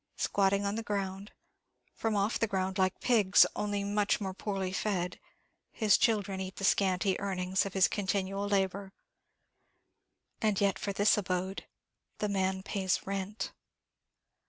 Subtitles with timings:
[0.17, 1.31] Squatting on the ground
[1.93, 5.19] from off the ground, like pigs, only much more poorly fed
[5.71, 8.93] his children eat the scanty earnings of his continual labour.
[10.41, 11.67] And yet for this abode
[12.17, 13.51] the man pays rent.